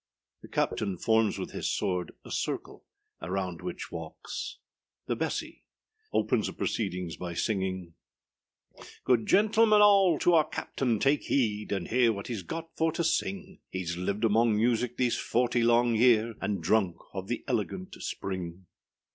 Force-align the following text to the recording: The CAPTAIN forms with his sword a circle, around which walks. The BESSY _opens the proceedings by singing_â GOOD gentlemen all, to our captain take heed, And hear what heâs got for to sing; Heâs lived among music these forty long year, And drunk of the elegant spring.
The 0.41 0.47
CAPTAIN 0.47 0.97
forms 0.97 1.37
with 1.37 1.51
his 1.51 1.69
sword 1.71 2.11
a 2.25 2.31
circle, 2.31 2.85
around 3.21 3.61
which 3.61 3.91
walks. 3.91 4.57
The 5.05 5.15
BESSY 5.15 5.63
_opens 6.11 6.47
the 6.47 6.53
proceedings 6.53 7.17
by 7.17 7.33
singing_â 7.33 7.93
GOOD 9.03 9.27
gentlemen 9.27 9.79
all, 9.79 10.17
to 10.17 10.33
our 10.33 10.49
captain 10.49 10.97
take 10.97 11.25
heed, 11.25 11.71
And 11.71 11.89
hear 11.89 12.11
what 12.13 12.25
heâs 12.29 12.43
got 12.43 12.75
for 12.75 12.91
to 12.93 13.03
sing; 13.03 13.59
Heâs 13.75 13.95
lived 13.95 14.23
among 14.23 14.55
music 14.55 14.97
these 14.97 15.19
forty 15.19 15.61
long 15.61 15.93
year, 15.93 16.33
And 16.41 16.63
drunk 16.63 16.95
of 17.13 17.27
the 17.27 17.43
elegant 17.47 17.93
spring. 18.01 18.65